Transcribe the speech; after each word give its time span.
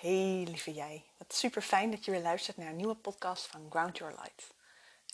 Hey 0.00 0.44
lieve 0.44 0.72
jij, 0.72 1.04
wat 1.18 1.34
super 1.34 1.62
fijn 1.62 1.90
dat 1.90 2.04
je 2.04 2.10
weer 2.10 2.20
luistert 2.20 2.56
naar 2.56 2.68
een 2.68 2.76
nieuwe 2.76 2.96
podcast 2.96 3.46
van 3.46 3.70
Ground 3.70 3.98
Your 3.98 4.14
Light. 4.14 4.54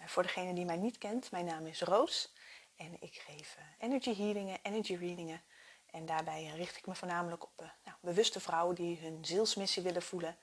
Uh, 0.00 0.06
voor 0.06 0.22
degene 0.22 0.54
die 0.54 0.64
mij 0.64 0.76
niet 0.76 0.98
kent, 0.98 1.30
mijn 1.30 1.44
naam 1.44 1.66
is 1.66 1.80
Roos 1.80 2.32
en 2.76 3.02
ik 3.02 3.14
geef 3.14 3.56
uh, 3.58 3.64
energy 3.78 4.14
healingen, 4.14 4.58
energy 4.62 4.94
readingen. 4.94 5.42
En 5.86 6.06
daarbij 6.06 6.44
uh, 6.44 6.54
richt 6.54 6.76
ik 6.76 6.86
me 6.86 6.94
voornamelijk 6.94 7.44
op 7.44 7.72
nou, 7.84 7.96
bewuste 8.00 8.40
vrouwen 8.40 8.74
die 8.74 8.98
hun 8.98 9.24
zielsmissie 9.24 9.82
willen 9.82 10.02
voelen 10.02 10.38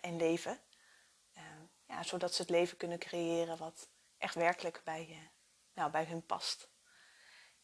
en 0.00 0.16
leven. 0.16 0.60
ja, 1.86 2.02
zodat 2.02 2.34
ze 2.34 2.42
het 2.42 2.50
leven 2.50 2.76
kunnen 2.76 2.98
creëren 2.98 3.56
wat 3.56 3.88
echt 4.18 4.34
werkelijk 4.34 4.80
bij, 4.84 5.30
nou, 5.72 5.90
bij 5.90 6.04
hun 6.04 6.26
past. 6.26 6.68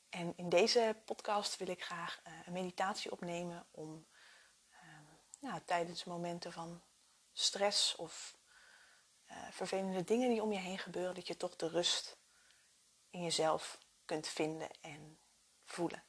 En 0.08 0.32
in 0.36 0.48
deze 0.48 1.02
podcast 1.04 1.56
wil 1.56 1.68
ik 1.68 1.84
graag 1.84 2.22
een 2.46 2.52
meditatie 2.52 3.12
opnemen 3.12 3.66
om 3.70 4.06
tijdens 5.64 6.04
momenten 6.04 6.52
van 6.52 6.83
stress 7.33 7.96
of 7.96 8.37
uh, 9.30 9.37
vervelende 9.51 10.05
dingen 10.05 10.28
die 10.28 10.42
om 10.42 10.52
je 10.52 10.59
heen 10.59 10.78
gebeuren, 10.78 11.15
dat 11.15 11.27
je 11.27 11.37
toch 11.37 11.56
de 11.56 11.69
rust 11.69 12.16
in 13.10 13.23
jezelf 13.23 13.79
kunt 14.05 14.29
vinden 14.29 14.70
en 14.80 15.18
voelen. 15.65 16.05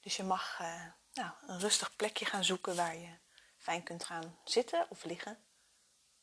Dus 0.00 0.16
je 0.16 0.22
mag 0.22 0.60
uh, 0.60 0.84
nou, 1.12 1.32
een 1.46 1.58
rustig 1.58 1.96
plekje 1.96 2.24
gaan 2.24 2.44
zoeken 2.44 2.76
waar 2.76 2.96
je 2.96 3.18
fijn 3.56 3.82
kunt 3.82 4.04
gaan 4.04 4.38
zitten 4.44 4.86
of 4.90 5.04
liggen, 5.04 5.44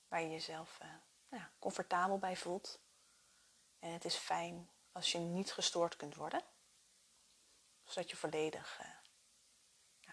waar 0.07 0.21
je 0.21 0.29
jezelf 0.29 0.79
uh, 0.81 0.89
nou, 1.29 1.43
comfortabel 1.59 2.17
bij 2.17 2.35
voelt. 2.35 2.79
En 3.79 3.91
het 3.91 4.05
is 4.05 4.15
fijn 4.15 4.69
als 4.91 5.11
je 5.11 5.17
niet 5.17 5.53
gestoord 5.53 5.95
kunt 5.95 6.15
worden, 6.15 6.43
zodat 7.83 8.09
je 8.09 8.15
volledig 8.15 8.79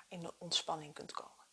in 0.09 0.21
de 0.21 0.39
ontspanning 0.39 0.95
kunt 0.95 1.13
komen. 1.13 1.47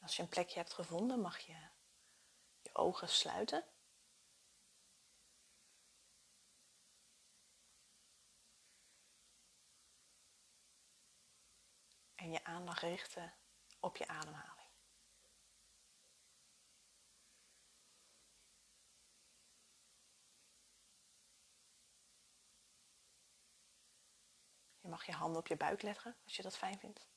Als 0.00 0.16
je 0.16 0.22
een 0.22 0.28
plekje 0.28 0.58
hebt 0.58 0.72
gevonden, 0.72 1.20
mag 1.20 1.38
je 1.38 1.68
je 2.60 2.74
ogen 2.74 3.08
sluiten. 3.08 3.64
En 12.14 12.30
je 12.30 12.44
aandacht 12.44 12.80
richten 12.82 13.34
op 13.80 13.96
je 13.96 14.08
ademhaling. 14.08 14.68
Je 24.80 24.87
mag 24.98 25.06
je 25.06 25.12
handen 25.12 25.40
op 25.40 25.46
je 25.46 25.56
buik 25.56 25.82
leggen 25.82 26.16
als 26.24 26.36
je 26.36 26.42
dat 26.42 26.56
fijn 26.56 26.78
vindt. 26.78 27.08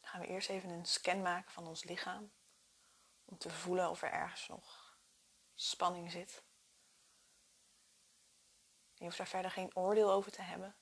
Dan 0.00 0.10
gaan 0.10 0.20
we 0.20 0.26
eerst 0.26 0.48
even 0.48 0.70
een 0.70 0.86
scan 0.86 1.22
maken 1.22 1.52
van 1.52 1.66
ons 1.66 1.84
lichaam. 1.84 2.32
Om 3.24 3.38
te 3.38 3.50
voelen 3.50 3.90
of 3.90 4.02
er 4.02 4.12
ergens 4.12 4.48
nog 4.48 4.98
spanning 5.54 6.10
zit. 6.10 6.44
Je 8.94 9.04
hoeft 9.04 9.16
daar 9.16 9.26
verder 9.26 9.50
geen 9.50 9.76
oordeel 9.76 10.12
over 10.12 10.32
te 10.32 10.42
hebben. 10.42 10.79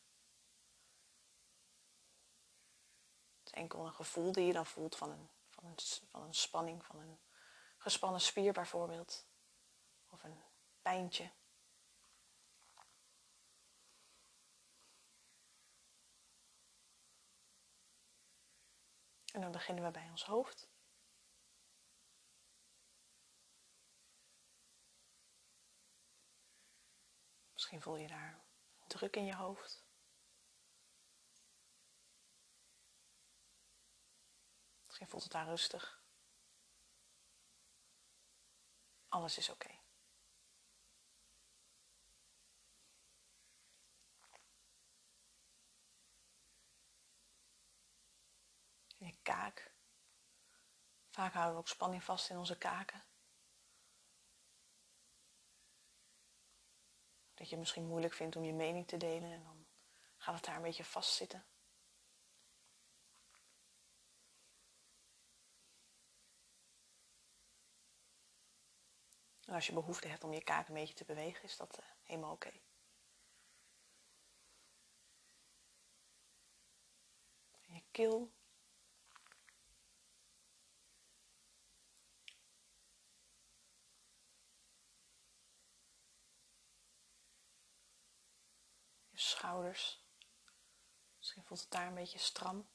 Enkel 3.59 3.87
een 3.87 3.95
gevoel 3.95 4.33
die 4.33 4.47
je 4.47 4.53
dan 4.53 4.67
voelt 4.67 4.97
van 4.97 5.11
een, 5.11 5.31
van 5.51 5.65
een, 5.65 5.79
van 6.11 6.23
een 6.23 6.35
spanning, 6.35 6.85
van 6.85 6.99
een 6.99 7.19
gespannen 7.79 8.21
spier 8.21 8.53
bijvoorbeeld. 8.53 9.27
Of 10.09 10.25
een 10.25 10.43
pijntje. 10.83 11.31
En 19.33 19.41
dan 19.41 19.53
beginnen 19.53 19.85
we 19.85 19.91
bij 19.91 20.09
ons 20.11 20.25
hoofd. 20.25 20.69
Misschien 27.53 27.83
voel 27.83 27.97
je 27.97 28.09
daar 28.09 28.41
druk 28.87 29.17
in 29.17 29.25
je 29.25 29.35
hoofd. 29.35 29.88
Misschien 34.99 35.19
voelt 35.19 35.33
het 35.33 35.43
daar 35.43 35.57
rustig. 35.57 36.03
Alles 39.09 39.39
is 39.39 39.49
oké. 39.49 39.71
In 48.97 49.07
je 49.07 49.17
kaak. 49.23 49.73
Vaak 51.09 51.33
houden 51.33 51.55
we 51.55 51.61
ook 51.61 51.69
spanning 51.69 52.05
vast 52.05 52.31
in 52.31 52.37
onze 52.37 52.59
kaken. 52.59 53.05
Dat 57.35 57.47
je 57.47 57.51
het 57.51 57.59
misschien 57.59 57.87
moeilijk 57.87 58.15
vindt 58.15 58.37
om 58.37 58.45
je 58.45 58.53
mening 58.53 58.89
te 58.89 58.97
delen 58.97 59.33
en 59.33 59.43
dan 59.43 59.67
gaat 60.17 60.35
het 60.35 60.45
daar 60.45 60.57
een 60.57 60.63
beetje 60.63 60.85
vastzitten. 60.85 61.47
En 69.49 69.55
als 69.55 69.67
je 69.67 69.73
behoefte 69.73 70.09
hebt 70.09 70.25
om 70.25 70.33
je 70.33 70.45
kaak 70.45 70.69
een 70.69 70.75
beetje 70.75 70.95
te 70.95 71.05
bewegen, 71.05 71.43
is 71.45 71.57
dat 71.57 71.79
uh, 71.79 71.87
helemaal 72.03 72.33
oké. 72.33 72.47
Okay. 72.47 72.63
je 77.75 77.83
keel. 77.91 78.33
Je 89.11 89.19
schouders. 89.19 90.05
Misschien 91.17 91.45
voelt 91.45 91.61
het 91.61 91.71
daar 91.71 91.87
een 91.87 91.95
beetje 91.95 92.19
stram. 92.19 92.69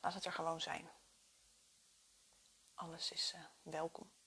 Laat 0.00 0.14
het 0.14 0.24
er 0.24 0.32
gewoon 0.32 0.60
zijn. 0.60 0.90
Alles 2.74 3.12
is 3.12 3.32
uh, 3.34 3.44
welkom. 3.62 4.17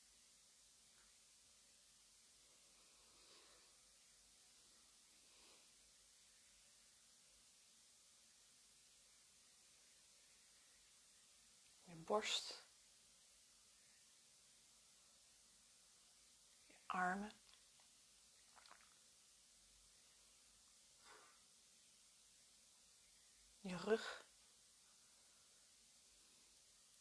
Borst, 12.03 12.65
je 16.65 16.75
armen. 16.85 17.31
Je 23.59 23.77
rug. 23.77 24.25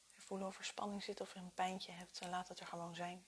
Je 0.07 0.21
voelen 0.21 0.47
of 0.47 0.59
er 0.59 0.65
spanning 0.65 1.03
zit 1.03 1.21
of 1.21 1.31
er 1.35 1.37
een 1.37 1.55
pijntje 1.55 1.93
hebt 1.93 2.21
en 2.21 2.31
laat 2.31 2.49
het 2.49 2.61
er 2.61 2.67
gewoon 2.67 2.95
zijn. 2.95 3.27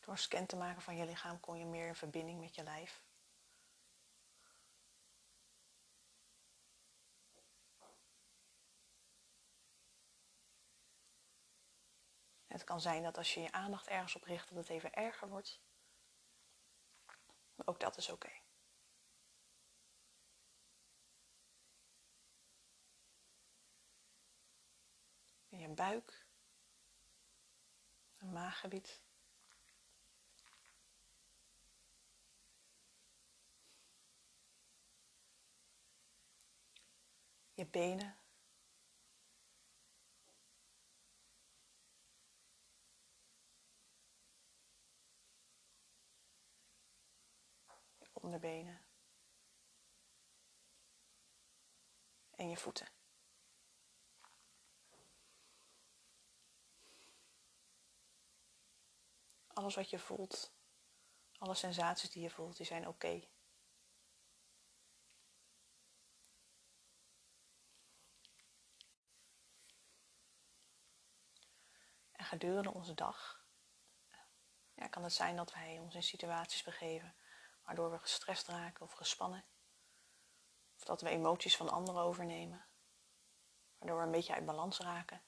Door 0.00 0.18
scan 0.18 0.46
te 0.46 0.56
maken 0.56 0.82
van 0.82 0.96
je 0.96 1.04
lichaam 1.04 1.40
kom 1.40 1.56
je 1.56 1.66
meer 1.66 1.86
in 1.86 1.94
verbinding 1.94 2.40
met 2.40 2.54
je 2.54 2.62
lijf. 2.62 3.07
Het 12.58 12.66
kan 12.66 12.80
zijn 12.80 13.02
dat 13.02 13.16
als 13.16 13.34
je 13.34 13.40
je 13.40 13.52
aandacht 13.52 13.86
ergens 13.86 14.16
op 14.16 14.22
richt, 14.22 14.48
dat 14.48 14.58
het 14.58 14.68
even 14.68 14.92
erger 14.92 15.28
wordt. 15.28 15.60
Maar 17.54 17.66
ook 17.66 17.80
dat 17.80 17.96
is 17.96 18.10
oké. 18.10 18.30
Je 25.48 25.68
buik, 25.68 26.26
een 28.18 28.32
maaggebied. 28.32 29.00
Je 37.54 37.66
benen. 37.66 38.17
Onderbenen 48.28 48.80
en 52.30 52.48
je 52.48 52.56
voeten. 52.56 52.88
Alles 59.46 59.74
wat 59.74 59.90
je 59.90 59.98
voelt, 59.98 60.52
alle 61.38 61.54
sensaties 61.54 62.10
die 62.10 62.22
je 62.22 62.30
voelt, 62.30 62.56
die 62.56 62.66
zijn 62.66 62.88
oké. 62.88 63.28
En 72.12 72.24
gedurende 72.24 72.72
onze 72.72 72.94
dag 72.94 73.46
ja, 74.74 74.88
kan 74.88 75.02
het 75.02 75.12
zijn 75.12 75.36
dat 75.36 75.52
wij 75.52 75.78
ons 75.78 75.94
in 75.94 76.02
situaties 76.02 76.62
begeven 76.62 77.14
waardoor 77.68 77.90
we 77.90 77.98
gestrest 77.98 78.46
raken 78.46 78.82
of 78.82 78.92
gespannen. 78.92 79.44
Of 80.76 80.84
dat 80.84 81.00
we 81.00 81.08
emoties 81.08 81.56
van 81.56 81.68
anderen 81.68 82.02
overnemen, 82.02 82.66
waardoor 83.78 83.98
we 83.98 84.04
een 84.04 84.10
beetje 84.10 84.34
uit 84.34 84.44
balans 84.44 84.78
raken. 84.78 85.22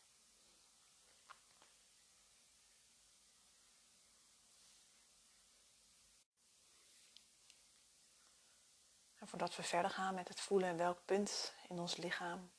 En 9.14 9.28
voordat 9.28 9.56
we 9.56 9.62
verder 9.62 9.90
gaan 9.90 10.14
met 10.14 10.28
het 10.28 10.40
voelen 10.40 10.76
welk 10.76 11.04
punt 11.04 11.54
in 11.68 11.78
ons 11.78 11.96
lichaam, 11.96 12.52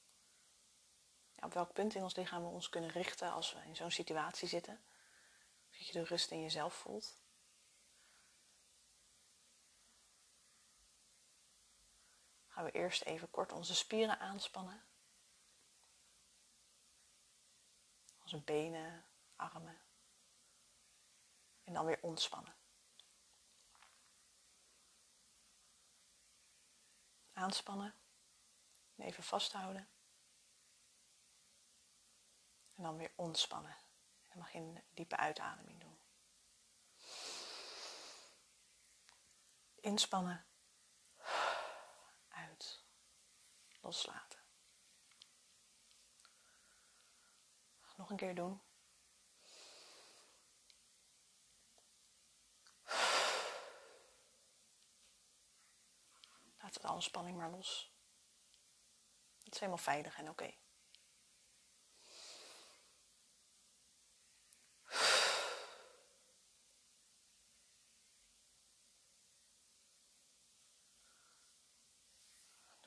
op 1.36 1.54
welk 1.54 1.74
punt 1.74 1.96
in 1.96 2.04
ons 2.04 2.16
lichaam 2.16 2.44
we 2.44 2.50
ons 2.50 2.70
kunnen 2.70 2.90
richten 2.90 3.32
als 3.32 3.54
we 3.54 3.60
in 3.60 3.76
zo'n 3.76 3.92
situatie 3.92 4.48
zitten, 4.48 4.84
dat 5.70 5.88
je 5.88 5.94
de 5.94 6.04
rust 6.04 6.32
in 6.32 6.42
jezelf 6.42 6.74
voelt. 6.74 7.22
We 12.64 12.72
eerst 12.72 13.02
even 13.02 13.30
kort 13.30 13.52
onze 13.52 13.76
spieren 13.76 14.20
aanspannen. 14.20 14.84
Onze 18.22 18.42
benen, 18.42 19.06
armen. 19.36 19.82
En 21.64 21.74
dan 21.74 21.86
weer 21.86 22.00
ontspannen. 22.02 22.56
Aanspannen. 27.34 27.96
En 28.96 29.06
even 29.06 29.24
vasthouden. 29.24 29.90
En 32.76 32.84
dan 32.84 32.98
weer 32.98 33.12
ontspannen. 33.16 33.72
En 33.72 34.30
dan 34.30 34.38
mag 34.38 34.52
je 34.52 34.60
een 34.60 34.84
diepe 34.90 35.18
uitademing 35.18 35.80
doen. 35.80 36.00
Inspannen. 39.76 40.46
Uit. 42.30 42.84
Loslaten. 43.82 44.40
Nog 47.96 48.10
een 48.10 48.18
keer 48.18 48.36
doen. 48.36 48.62
Laat 56.62 56.84
alle 56.84 57.02
spanning 57.02 57.38
maar 57.38 57.52
los. 57.52 57.92
Het 59.44 59.54
is 59.54 59.60
helemaal 59.60 59.84
veilig 59.84 60.18
en 60.18 60.30
oké 60.30 60.54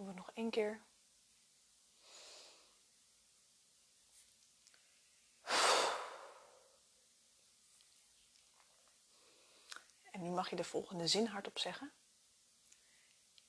we 0.06 0.12
nog 0.12 0.30
één 0.34 0.43
keer. 0.54 0.84
En 10.10 10.22
nu 10.22 10.30
mag 10.30 10.50
je 10.50 10.56
de 10.56 10.64
volgende 10.64 11.06
zin 11.06 11.26
hardop 11.26 11.58
zeggen. 11.58 11.92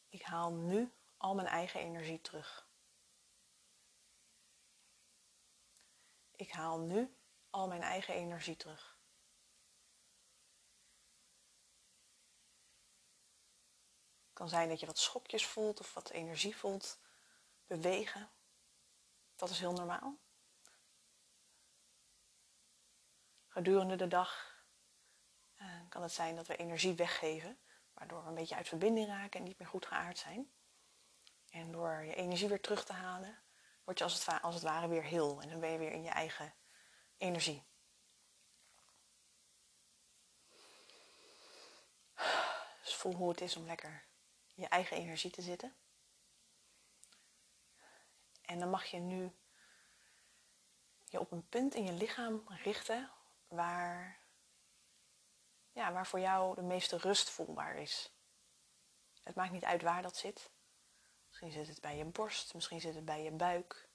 Ik 0.09 0.21
haal 0.21 0.53
nu 0.53 0.91
al 1.17 1.35
mijn 1.35 1.47
eigen 1.47 1.79
energie 1.79 2.21
terug. 2.21 2.67
Ik 6.35 6.51
haal 6.51 6.79
nu 6.79 7.17
al 7.49 7.67
mijn 7.67 7.81
eigen 7.81 8.13
energie 8.13 8.55
terug. 8.55 8.94
Kan 14.35 14.49
zijn 14.49 14.69
dat 14.69 14.79
je 14.79 14.85
wat 14.85 14.97
schokjes 14.97 15.45
voelt 15.45 15.79
of 15.79 15.93
wat 15.93 16.09
energie 16.09 16.55
voelt 16.55 16.99
bewegen. 17.67 18.29
Dat 19.35 19.49
is 19.49 19.59
heel 19.59 19.73
normaal. 19.73 20.17
Gedurende 23.47 23.95
de 23.95 24.07
dag 24.07 24.55
uh, 25.61 25.79
kan 25.89 26.01
het 26.01 26.11
zijn 26.11 26.35
dat 26.35 26.47
we 26.47 26.55
energie 26.55 26.93
weggeven 26.93 27.59
waardoor 27.93 28.23
we 28.23 28.29
een 28.29 28.35
beetje 28.35 28.55
uit 28.55 28.67
verbinding 28.67 29.07
raken 29.07 29.39
en 29.39 29.45
niet 29.45 29.59
meer 29.59 29.67
goed 29.67 29.85
geaard 29.85 30.17
zijn. 30.17 30.51
En 31.49 31.71
door 31.71 32.03
je 32.03 32.15
energie 32.15 32.47
weer 32.47 32.61
terug 32.61 32.85
te 32.85 32.93
halen, 32.93 33.43
word 33.83 33.97
je 33.97 34.03
als 34.03 34.25
het, 34.25 34.41
als 34.41 34.53
het 34.53 34.63
ware 34.63 34.87
weer 34.87 35.03
heel 35.03 35.41
en 35.41 35.49
dan 35.49 35.59
ben 35.59 35.71
je 35.71 35.77
weer 35.77 35.91
in 35.91 36.03
je 36.03 36.09
eigen 36.09 36.53
energie. 37.17 37.63
Dus 42.83 42.95
voel 42.95 43.13
hoe 43.13 43.29
het 43.29 43.41
is 43.41 43.55
om 43.55 43.65
lekker 43.65 44.05
je 44.55 44.67
eigen 44.67 44.97
energie 44.97 45.31
te 45.31 45.41
zitten. 45.41 45.75
En 48.41 48.59
dan 48.59 48.69
mag 48.69 48.85
je 48.85 48.97
nu 48.97 49.31
je 51.05 51.19
op 51.19 51.31
een 51.31 51.47
punt 51.49 51.75
in 51.75 51.83
je 51.83 51.93
lichaam 51.93 52.43
richten 52.47 53.11
waar 53.47 54.23
ja, 55.71 55.91
waar 55.91 56.07
voor 56.07 56.19
jou 56.19 56.55
de 56.55 56.61
meeste 56.61 56.97
rust 56.97 57.29
voelbaar 57.29 57.75
is. 57.75 58.11
Het 59.23 59.35
maakt 59.35 59.51
niet 59.51 59.65
uit 59.65 59.81
waar 59.81 60.01
dat 60.01 60.17
zit. 60.17 60.51
Misschien 61.27 61.51
zit 61.51 61.67
het 61.67 61.81
bij 61.81 61.97
je 61.97 62.05
borst, 62.05 62.53
misschien 62.53 62.81
zit 62.81 62.95
het 62.95 63.05
bij 63.05 63.23
je 63.23 63.31
buik, 63.31 63.89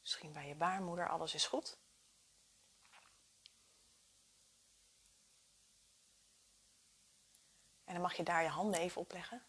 misschien 0.00 0.32
bij 0.32 0.48
je 0.48 0.54
baarmoeder, 0.54 1.08
alles 1.08 1.34
is 1.34 1.46
goed. 1.46 1.78
En 7.90 7.96
dan 7.96 8.04
mag 8.04 8.16
je 8.16 8.22
daar 8.22 8.42
je 8.42 8.48
handen 8.48 8.80
even 8.80 9.00
opleggen. 9.00 9.42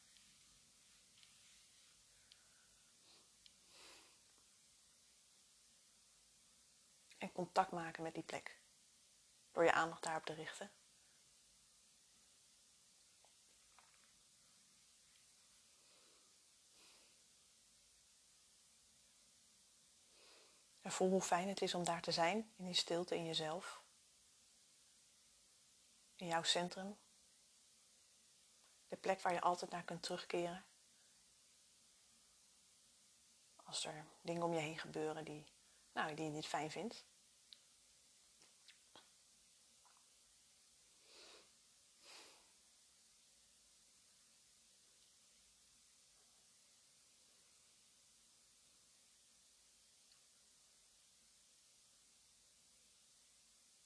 En 7.17 7.31
contact 7.31 7.71
maken 7.71 8.03
met 8.03 8.13
die 8.13 8.23
plek. 8.23 8.59
Door 9.51 9.63
je 9.63 9.71
aandacht 9.71 10.03
daarop 10.03 10.25
te 10.25 10.33
richten. 10.33 10.71
En 20.81 20.91
voel 20.91 21.09
hoe 21.09 21.21
fijn 21.21 21.47
het 21.47 21.61
is 21.61 21.73
om 21.73 21.83
daar 21.83 22.01
te 22.01 22.11
zijn, 22.11 22.53
in 22.55 22.65
die 22.65 22.73
stilte 22.73 23.15
in 23.15 23.25
jezelf. 23.25 23.81
In 26.15 26.27
jouw 26.27 26.43
centrum. 26.43 26.97
De 28.91 28.97
plek 28.97 29.21
waar 29.21 29.33
je 29.33 29.41
altijd 29.41 29.71
naar 29.71 29.83
kunt 29.83 30.03
terugkeren. 30.03 30.65
Als 33.63 33.85
er 33.85 34.05
dingen 34.21 34.43
om 34.43 34.53
je 34.53 34.59
heen 34.59 34.77
gebeuren 34.77 35.25
die, 35.25 35.45
nou, 35.93 36.13
die 36.13 36.25
je 36.25 36.31
niet 36.31 36.47
fijn 36.47 36.71
vindt. 36.71 37.05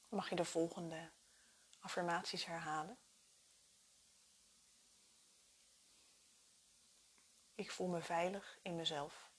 mag 0.10 0.30
je 0.30 0.36
de 0.36 0.46
volgende 0.46 1.12
affirmaties 1.80 2.46
herhalen. 2.46 2.98
Ik 7.56 7.72
voel 7.72 7.88
me 7.88 8.02
veilig 8.02 8.60
in 8.62 8.76
mezelf. 8.76 9.32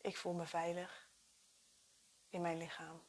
Ik 0.00 0.16
voel 0.16 0.32
me 0.32 0.46
veilig 0.46 1.10
in 2.28 2.40
mijn 2.40 2.58
lichaam. 2.58 3.06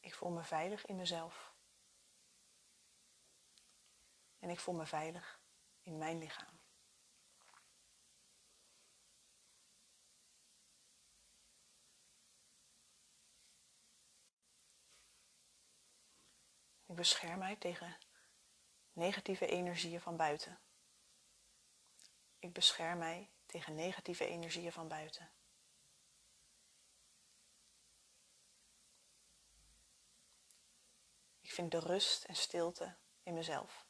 Ik 0.00 0.14
voel 0.14 0.30
me 0.30 0.42
veilig 0.42 0.86
in 0.86 0.96
mezelf. 0.96 1.54
En 4.38 4.50
ik 4.50 4.60
voel 4.60 4.74
me 4.74 4.86
veilig 4.86 5.40
in 5.82 5.98
mijn 5.98 6.18
lichaam. 6.18 6.61
Bescherm 16.94 17.38
mij 17.38 17.56
tegen 17.56 17.98
negatieve 18.92 19.46
energieën 19.46 20.00
van 20.00 20.16
buiten. 20.16 20.60
Ik 22.38 22.52
bescherm 22.52 22.98
mij 22.98 23.30
tegen 23.46 23.74
negatieve 23.74 24.26
energieën 24.26 24.72
van 24.72 24.88
buiten. 24.88 25.32
Ik 31.40 31.52
vind 31.52 31.70
de 31.70 31.78
rust 31.78 32.24
en 32.24 32.36
stilte 32.36 32.96
in 33.22 33.34
mezelf. 33.34 33.86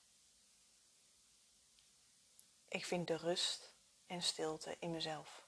Ik 2.68 2.85
vind 2.85 3.06
de 3.06 3.16
rust 3.16 3.75
en 4.06 4.23
stilte 4.23 4.76
in 4.78 4.90
mezelf. 4.90 5.47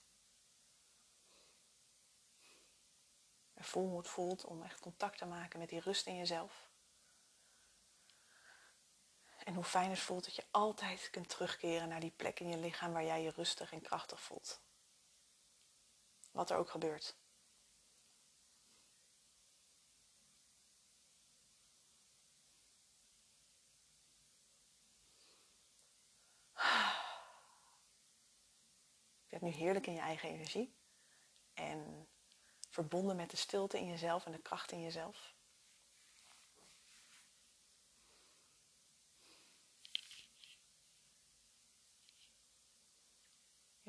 En 3.54 3.64
voel 3.64 3.88
hoe 3.88 3.98
het 3.98 4.08
voelt 4.08 4.44
om 4.44 4.62
echt 4.62 4.80
contact 4.80 5.18
te 5.18 5.24
maken 5.24 5.58
met 5.58 5.68
die 5.68 5.80
rust 5.80 6.06
in 6.06 6.16
jezelf. 6.16 6.72
En 9.44 9.54
hoe 9.54 9.64
fijn 9.64 9.90
het 9.90 9.98
voelt 9.98 10.24
dat 10.24 10.34
je 10.34 10.44
altijd 10.50 11.08
kunt 11.10 11.28
terugkeren 11.28 11.88
naar 11.88 12.00
die 12.00 12.12
plek 12.16 12.40
in 12.40 12.48
je 12.48 12.58
lichaam 12.58 12.92
waar 12.92 13.04
jij 13.04 13.22
je 13.22 13.30
rustig 13.30 13.72
en 13.72 13.80
krachtig 13.80 14.20
voelt. 14.20 14.60
Wat 16.30 16.50
er 16.50 16.56
ook 16.56 16.70
gebeurt. 16.70 17.16
Je 29.28 29.40
bent 29.40 29.42
nu 29.42 29.50
heerlijk 29.50 29.86
in 29.86 29.92
je 29.92 30.00
eigen 30.00 30.28
energie. 30.28 30.74
En 31.54 32.08
verbonden 32.70 33.16
met 33.16 33.30
de 33.30 33.36
stilte 33.36 33.78
in 33.78 33.86
jezelf 33.86 34.26
en 34.26 34.32
de 34.32 34.38
kracht 34.38 34.72
in 34.72 34.80
jezelf. 34.80 35.33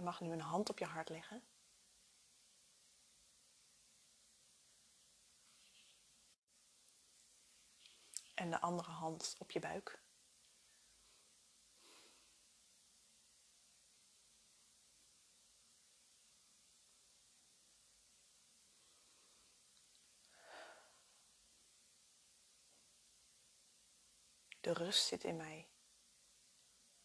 Mag 0.05 0.19
nu 0.19 0.31
een 0.31 0.41
hand 0.41 0.69
op 0.69 0.79
je 0.79 0.85
hart 0.85 1.09
leggen. 1.09 1.43
En 8.33 8.49
de 8.49 8.61
andere 8.61 8.91
hand 8.91 9.35
op 9.39 9.51
je 9.51 9.59
buik. 9.59 10.03
De 24.61 24.73
rust 24.73 25.05
zit 25.05 25.23
in 25.23 25.37
mij 25.37 25.67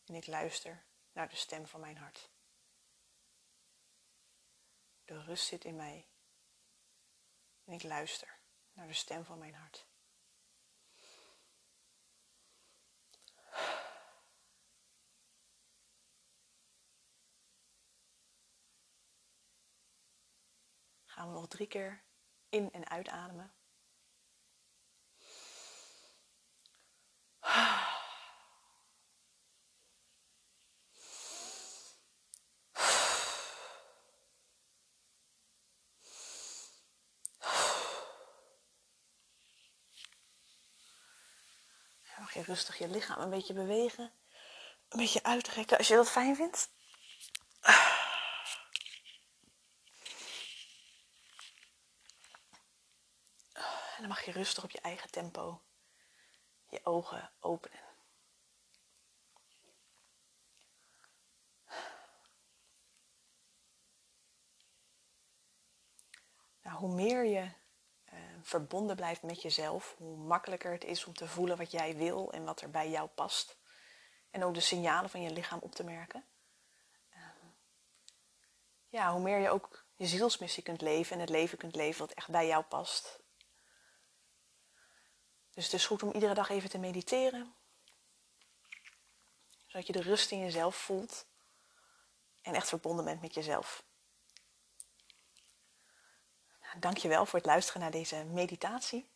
en 0.04 0.14
ik 0.14 0.26
luister 0.26 0.85
naar 1.12 1.28
de 1.28 1.37
stem 1.37 1.66
van 1.66 1.80
mijn 1.80 1.97
hart. 1.97 2.30
De 5.11 5.23
rust 5.23 5.47
zit 5.47 5.64
in 5.64 5.76
mij 5.76 6.09
en 7.64 7.73
ik 7.73 7.83
luister 7.83 8.38
naar 8.73 8.87
de 8.87 8.93
stem 8.93 9.25
van 9.25 9.38
mijn 9.38 9.55
hart. 9.55 9.87
Gaan 21.05 21.29
we 21.29 21.35
nog 21.35 21.49
drie 21.49 21.67
keer 21.67 22.05
in- 22.49 22.73
en 22.73 22.88
uitademen. 22.88 23.55
Mag 42.31 42.47
je 42.47 42.53
rustig 42.53 42.79
je 42.79 42.89
lichaam 42.89 43.21
een 43.21 43.31
beetje 43.31 43.53
bewegen. 43.53 44.13
Een 44.89 44.99
beetje 44.99 45.23
uitrekken 45.23 45.79
als 45.79 45.89
je 45.89 45.95
dat 45.95 46.11
fijn 46.11 46.37
vindt. 46.37 46.71
En 53.97 53.99
dan 53.99 54.09
mag 54.09 54.25
je 54.25 54.33
rustig 54.33 54.65
op 54.65 54.71
je 54.71 54.81
eigen 54.81 55.11
tempo 55.11 55.63
je 56.69 56.81
ogen 56.83 57.33
openen. 57.41 57.81
Nou, 66.63 66.77
hoe 66.77 66.95
meer 66.95 67.25
je 67.25 67.60
verbonden 68.43 68.97
blijft 68.97 69.23
met 69.23 69.43
jezelf, 69.43 69.95
hoe 69.99 70.17
makkelijker 70.17 70.73
het 70.73 70.85
is 70.85 71.05
om 71.05 71.15
te 71.15 71.29
voelen 71.29 71.57
wat 71.57 71.71
jij 71.71 71.97
wil 71.97 72.33
en 72.33 72.45
wat 72.45 72.61
er 72.61 72.71
bij 72.71 72.91
jou 72.91 73.09
past. 73.09 73.59
En 74.31 74.45
ook 74.45 74.55
de 74.55 74.61
signalen 74.61 75.11
van 75.11 75.23
je 75.23 75.31
lichaam 75.31 75.59
op 75.63 75.75
te 75.75 75.85
merken. 75.85 76.25
Ehm, 77.11 77.47
ja, 78.89 79.13
hoe 79.13 79.23
meer 79.23 79.39
je 79.39 79.51
ook 79.51 79.85
je 79.97 80.07
zielsmissie 80.07 80.63
kunt 80.63 80.81
leven 80.81 81.15
en 81.15 81.21
het 81.21 81.29
leven 81.29 81.59
kunt 81.59 81.75
leven 81.75 82.01
wat 82.01 82.13
echt 82.13 82.29
bij 82.29 82.47
jou 82.47 82.65
past. 82.65 83.21
Dus 85.51 85.65
het 85.65 85.73
is 85.73 85.87
goed 85.87 86.03
om 86.03 86.13
iedere 86.13 86.35
dag 86.35 86.49
even 86.49 86.71
te 86.71 86.79
mediteren. 86.79 87.55
Zodat 89.67 89.87
je 89.87 89.93
de 89.93 90.03
rust 90.03 90.31
in 90.31 90.39
jezelf 90.39 90.77
voelt 90.77 91.27
en 92.43 92.55
echt 92.55 92.69
verbonden 92.69 93.05
bent 93.05 93.21
met 93.21 93.35
jezelf. 93.35 93.85
Dankjewel 96.79 97.27
voor 97.27 97.39
het 97.39 97.49
luisteren 97.49 97.81
naar 97.81 97.91
deze 97.91 98.25
meditatie. 98.25 99.11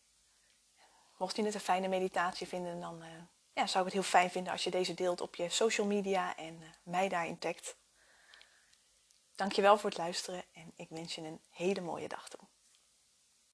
Mocht 1.17 1.37
je 1.37 1.45
het 1.45 1.55
een 1.55 1.61
fijne 1.61 1.89
meditatie 1.89 2.49
vinden, 2.49 2.81
dan 2.81 3.03
uh, 3.03 3.09
ja, 3.53 3.67
zou 3.67 3.87
ik 3.87 3.93
het 3.93 4.03
heel 4.03 4.11
fijn 4.11 4.31
vinden 4.31 4.53
als 4.53 4.65
je 4.65 4.71
deze 4.71 4.95
deelt 4.95 5.21
op 5.21 5.35
je 5.35 5.49
social 5.49 5.87
media 5.87 6.37
en 6.37 6.55
uh, 6.61 6.69
mij 6.83 7.09
daarin 7.09 7.39
tagt. 7.39 7.77
Dankjewel 9.35 9.79
voor 9.79 9.91
het 9.91 9.99
luisteren 9.99 10.45
en 10.53 10.73
ik 10.77 10.89
wens 10.89 11.15
je 11.15 11.21
een 11.23 11.41
hele 11.51 11.81
mooie 11.81 12.09
dag 12.09 12.29
toe. 12.29 12.41